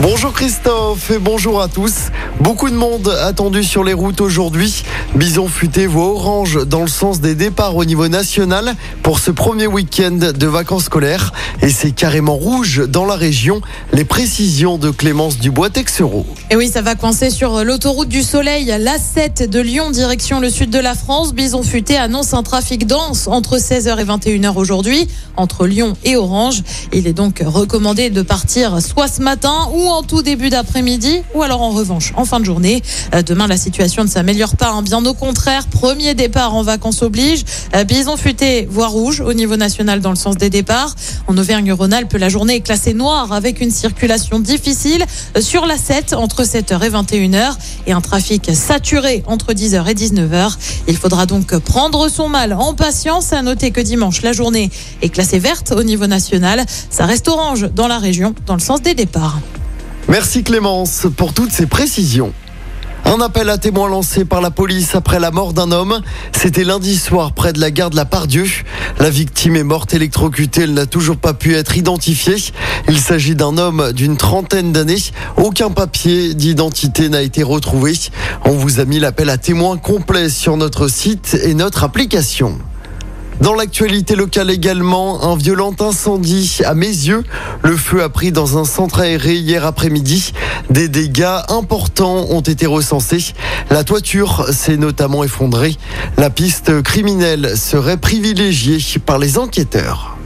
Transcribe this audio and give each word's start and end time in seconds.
Bonjour 0.00 0.32
Christophe 0.32 1.10
et 1.10 1.18
bonjour 1.18 1.60
à 1.60 1.66
tous. 1.66 2.10
Beaucoup 2.38 2.70
de 2.70 2.76
monde 2.76 3.08
attendu 3.20 3.64
sur 3.64 3.82
les 3.82 3.94
routes 3.94 4.20
aujourd'hui. 4.20 4.84
Bison 5.16 5.48
futé 5.48 5.88
voit 5.88 6.12
orange 6.12 6.64
dans 6.66 6.82
le 6.82 6.88
sens 6.88 7.20
des 7.20 7.34
départs 7.34 7.74
au 7.74 7.84
niveau 7.84 8.06
national 8.06 8.76
pour 9.02 9.18
ce 9.18 9.32
premier 9.32 9.66
week-end 9.66 10.12
de 10.12 10.46
vacances 10.46 10.84
scolaires. 10.84 11.32
Et 11.62 11.70
c'est 11.70 11.90
carrément 11.90 12.36
rouge 12.36 12.82
dans 12.86 13.04
la 13.06 13.16
région. 13.16 13.60
Les 13.92 14.04
précisions 14.04 14.78
de 14.78 14.90
Clémence 14.90 15.38
Dubois-Texereau. 15.38 16.24
Et 16.50 16.56
oui, 16.56 16.68
ça 16.68 16.80
va 16.80 16.94
coincer 16.94 17.30
sur 17.30 17.64
l'autoroute 17.64 18.08
du 18.08 18.22
Soleil, 18.22 18.66
l'A7 18.66 19.48
de 19.48 19.60
Lyon, 19.60 19.90
direction 19.90 20.38
le 20.38 20.48
sud 20.48 20.70
de 20.70 20.78
la 20.78 20.94
France. 20.94 21.34
Bison 21.34 21.64
futé 21.64 21.96
annonce 21.96 22.34
un 22.34 22.44
trafic 22.44 22.86
dense 22.86 23.26
entre 23.26 23.58
16h 23.58 23.98
et 23.98 24.04
21h 24.04 24.54
aujourd'hui, 24.54 25.08
entre 25.36 25.66
Lyon 25.66 25.94
et 26.04 26.14
Orange. 26.14 26.62
Il 26.92 27.08
est 27.08 27.12
donc 27.12 27.42
recommandé 27.44 28.10
de 28.10 28.22
partir 28.22 28.80
soit 28.80 29.08
ce 29.08 29.22
matin 29.22 29.68
ou 29.72 29.87
en 29.90 30.02
tout 30.02 30.22
début 30.22 30.50
d'après-midi, 30.50 31.22
ou 31.34 31.42
alors 31.42 31.62
en 31.62 31.70
revanche 31.70 32.12
en 32.16 32.24
fin 32.24 32.40
de 32.40 32.44
journée. 32.44 32.82
Euh, 33.14 33.22
demain, 33.22 33.46
la 33.46 33.56
situation 33.56 34.02
ne 34.02 34.08
s'améliore 34.08 34.56
pas, 34.56 34.70
hein. 34.70 34.82
bien 34.82 35.04
au 35.04 35.14
contraire. 35.14 35.66
Premier 35.66 36.14
départ 36.14 36.54
en 36.54 36.62
vacances 36.62 37.02
oblige. 37.02 37.44
Euh, 37.74 37.84
bison 37.84 38.16
futé, 38.16 38.66
voie 38.70 38.88
rouge 38.88 39.20
au 39.20 39.32
niveau 39.32 39.56
national 39.56 40.00
dans 40.00 40.10
le 40.10 40.16
sens 40.16 40.36
des 40.36 40.50
départs. 40.50 40.94
En 41.26 41.36
Auvergne-Rhône-Alpes, 41.36 42.14
la 42.14 42.28
journée 42.28 42.56
est 42.56 42.60
classée 42.60 42.94
noire 42.94 43.32
avec 43.32 43.60
une 43.60 43.70
circulation 43.70 44.38
difficile 44.38 45.04
euh, 45.36 45.40
sur 45.40 45.66
la 45.66 45.76
7 45.76 46.14
entre 46.14 46.44
7h 46.44 46.84
et 46.84 46.90
21h 46.90 47.56
et 47.86 47.92
un 47.92 48.00
trafic 48.00 48.50
saturé 48.54 49.22
entre 49.26 49.52
10h 49.52 49.88
et 49.88 49.94
19h. 49.94 50.56
Il 50.88 50.96
faudra 50.96 51.26
donc 51.26 51.56
prendre 51.58 52.08
son 52.08 52.28
mal 52.28 52.52
en 52.52 52.74
patience. 52.74 53.32
À 53.32 53.42
noter 53.42 53.70
que 53.70 53.80
dimanche, 53.80 54.22
la 54.22 54.32
journée 54.32 54.70
est 55.02 55.08
classée 55.08 55.38
verte 55.38 55.72
au 55.72 55.82
niveau 55.82 56.06
national. 56.06 56.64
Ça 56.90 57.06
reste 57.06 57.28
orange 57.28 57.68
dans 57.74 57.88
la 57.88 57.98
région 57.98 58.34
dans 58.46 58.54
le 58.54 58.60
sens 58.60 58.82
des 58.82 58.94
départs. 58.94 59.38
Merci 60.08 60.42
Clémence 60.42 61.06
pour 61.18 61.34
toutes 61.34 61.52
ces 61.52 61.66
précisions. 61.66 62.32
Un 63.04 63.20
appel 63.20 63.50
à 63.50 63.58
témoins 63.58 63.90
lancé 63.90 64.24
par 64.24 64.40
la 64.40 64.50
police 64.50 64.94
après 64.94 65.20
la 65.20 65.30
mort 65.30 65.52
d'un 65.52 65.70
homme. 65.70 66.00
C'était 66.32 66.64
lundi 66.64 66.96
soir 66.96 67.32
près 67.32 67.52
de 67.52 67.60
la 67.60 67.70
gare 67.70 67.90
de 67.90 67.96
la 67.96 68.06
Pardieu. 68.06 68.46
La 69.00 69.10
victime 69.10 69.56
est 69.56 69.64
morte 69.64 69.92
électrocutée. 69.92 70.62
Elle 70.62 70.72
n'a 70.72 70.86
toujours 70.86 71.18
pas 71.18 71.34
pu 71.34 71.54
être 71.54 71.76
identifiée. 71.76 72.36
Il 72.88 72.98
s'agit 72.98 73.34
d'un 73.34 73.58
homme 73.58 73.92
d'une 73.92 74.16
trentaine 74.16 74.72
d'années. 74.72 74.96
Aucun 75.36 75.70
papier 75.70 76.32
d'identité 76.32 77.10
n'a 77.10 77.20
été 77.20 77.42
retrouvé. 77.42 77.92
On 78.46 78.52
vous 78.52 78.80
a 78.80 78.86
mis 78.86 79.00
l'appel 79.00 79.28
à 79.28 79.36
témoins 79.36 79.76
complet 79.76 80.30
sur 80.30 80.56
notre 80.56 80.88
site 80.88 81.38
et 81.44 81.52
notre 81.52 81.84
application. 81.84 82.58
Dans 83.40 83.54
l'actualité 83.54 84.16
locale 84.16 84.50
également, 84.50 85.22
un 85.22 85.36
violent 85.36 85.72
incendie 85.78 86.58
à 86.64 86.74
mes 86.74 86.86
yeux. 86.86 87.22
Le 87.62 87.76
feu 87.76 88.02
a 88.02 88.08
pris 88.08 88.32
dans 88.32 88.58
un 88.58 88.64
centre 88.64 88.98
aéré 88.98 89.36
hier 89.36 89.64
après-midi. 89.64 90.32
Des 90.70 90.88
dégâts 90.88 91.38
importants 91.48 92.26
ont 92.30 92.40
été 92.40 92.66
recensés. 92.66 93.32
La 93.70 93.84
toiture 93.84 94.46
s'est 94.50 94.76
notamment 94.76 95.22
effondrée. 95.22 95.76
La 96.16 96.30
piste 96.30 96.82
criminelle 96.82 97.56
serait 97.56 97.96
privilégiée 97.96 98.78
par 98.98 99.18
les 99.18 99.38
enquêteurs. 99.38 100.18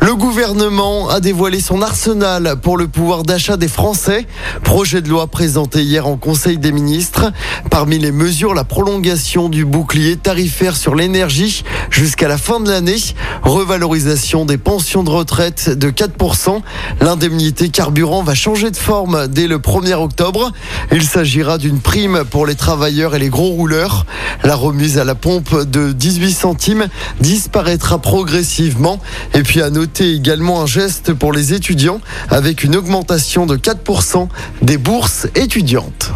Le 0.00 0.14
gouvernement 0.14 1.08
a 1.08 1.18
dévoilé 1.18 1.60
son 1.60 1.82
arsenal 1.82 2.54
pour 2.62 2.76
le 2.78 2.86
pouvoir 2.86 3.24
d'achat 3.24 3.56
des 3.56 3.66
Français. 3.66 4.28
Projet 4.62 5.02
de 5.02 5.08
loi 5.08 5.26
présenté 5.26 5.82
hier 5.82 6.06
en 6.06 6.16
Conseil 6.16 6.56
des 6.56 6.70
ministres. 6.70 7.32
Parmi 7.68 7.98
les 7.98 8.12
mesures, 8.12 8.54
la 8.54 8.62
prolongation 8.62 9.48
du 9.48 9.64
bouclier 9.64 10.16
tarifaire 10.16 10.76
sur 10.76 10.94
l'énergie 10.94 11.64
jusqu'à 11.90 12.28
la 12.28 12.38
fin 12.38 12.60
de 12.60 12.70
l'année. 12.70 12.96
Revalorisation 13.42 14.44
des 14.44 14.58
pensions 14.58 15.02
de 15.02 15.10
retraite 15.10 15.70
de 15.70 15.90
4%. 15.90 16.60
L'indemnité 17.00 17.68
carburant 17.68 18.22
va 18.22 18.34
changer 18.34 18.70
de 18.70 18.76
forme 18.76 19.28
dès 19.28 19.46
le 19.46 19.58
1er 19.58 19.94
octobre. 19.94 20.52
Il 20.92 21.02
s'agira 21.02 21.58
d'une 21.58 21.80
prime 21.80 22.24
pour 22.30 22.46
les 22.46 22.54
travailleurs 22.54 23.14
et 23.14 23.18
les 23.18 23.28
gros 23.28 23.50
rouleurs. 23.50 24.06
La 24.44 24.54
remise 24.54 24.98
à 24.98 25.04
la 25.04 25.14
pompe 25.14 25.64
de 25.64 25.92
18 25.92 26.32
centimes 26.32 26.88
disparaîtra 27.20 27.98
progressivement. 27.98 29.00
Et 29.34 29.42
puis 29.42 29.62
à 29.62 29.70
noter 29.70 30.12
également 30.12 30.62
un 30.62 30.66
geste 30.66 31.12
pour 31.12 31.32
les 31.32 31.52
étudiants 31.54 32.00
avec 32.30 32.64
une 32.64 32.76
augmentation 32.76 33.46
de 33.46 33.56
4% 33.56 34.28
des 34.62 34.78
bourses 34.78 35.26
étudiantes. 35.34 36.12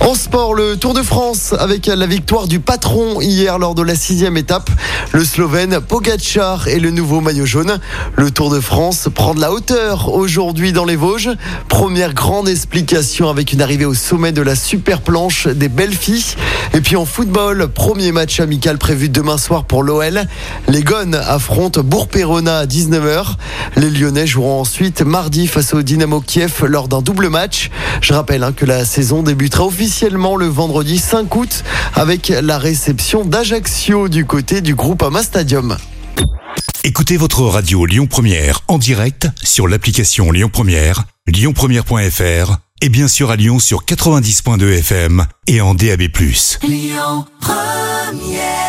En 0.00 0.14
sport, 0.14 0.54
le 0.54 0.76
Tour 0.76 0.94
de 0.94 1.02
France 1.02 1.54
avec 1.58 1.86
la 1.86 2.06
victoire 2.06 2.46
du 2.46 2.60
patron 2.60 3.20
hier 3.20 3.58
lors 3.58 3.74
de 3.74 3.82
la 3.82 3.96
sixième 3.96 4.36
étape. 4.36 4.70
Le 5.12 5.24
Slovène 5.24 5.80
Pogacar 5.80 6.68
et 6.68 6.78
le 6.78 6.90
nouveau 6.90 7.20
maillot 7.20 7.46
jaune. 7.46 7.78
Le 8.14 8.30
Tour 8.30 8.50
de 8.50 8.60
France 8.60 9.08
prend 9.12 9.34
de 9.34 9.40
la 9.40 9.52
hauteur 9.52 10.14
aujourd'hui 10.14 10.72
dans 10.72 10.84
les 10.84 10.94
Vosges. 10.94 11.30
Première 11.68 12.14
grande 12.14 12.48
explication 12.48 13.28
avec 13.28 13.52
une 13.52 13.60
arrivée 13.60 13.84
au 13.84 13.94
sommet 13.94 14.30
de 14.30 14.40
la 14.40 14.54
super 14.54 15.00
planche 15.00 15.48
des 15.48 15.68
belles 15.68 15.96
filles. 15.96 16.36
Et 16.74 16.80
puis 16.80 16.96
en 16.96 17.04
football, 17.04 17.68
premier 17.68 18.12
match 18.12 18.38
amical 18.38 18.78
prévu 18.78 19.08
demain 19.08 19.36
soir 19.36 19.64
pour 19.64 19.82
l'OL. 19.82 20.22
Les 20.68 20.82
Gones 20.82 21.16
affrontent 21.16 21.82
Bourg-Perona 21.82 22.58
à 22.58 22.66
19h. 22.66 23.34
Les 23.76 23.90
Lyonnais 23.90 24.26
joueront 24.26 24.60
ensuite 24.60 25.02
mardi 25.02 25.48
face 25.48 25.74
au 25.74 25.82
Dynamo 25.82 26.20
Kiev 26.20 26.64
lors 26.66 26.86
d'un 26.86 27.02
double 27.02 27.28
match. 27.28 27.70
Je 28.00 28.14
rappelle 28.14 28.44
hein, 28.44 28.52
que 28.52 28.64
la 28.64 28.84
saison 28.84 29.22
débutera 29.22 29.64
officiellement 29.64 29.87
officiellement 29.88 30.36
le 30.36 30.44
vendredi 30.44 30.98
5 30.98 31.34
août 31.34 31.64
avec 31.94 32.28
la 32.28 32.58
réception 32.58 33.24
d'Ajaccio 33.24 34.10
du 34.10 34.26
côté 34.26 34.60
du 34.60 34.74
groupe 34.74 35.02
Ama 35.02 35.22
Stadium. 35.22 35.78
Écoutez 36.84 37.16
votre 37.16 37.40
radio 37.44 37.86
Lyon 37.86 38.06
Première 38.06 38.60
en 38.68 38.76
direct 38.76 39.28
sur 39.42 39.66
l'application 39.66 40.30
Lyon 40.30 40.50
Première, 40.52 41.04
lyonpremière.fr 41.26 42.58
et 42.82 42.88
bien 42.90 43.08
sûr 43.08 43.30
à 43.30 43.36
Lyon 43.36 43.60
sur 43.60 43.86
90.2 43.86 44.78
FM 44.80 45.24
et 45.46 45.62
en 45.62 45.72
DAB+. 45.72 46.02
Lyon 46.02 47.24
Première 47.40 48.67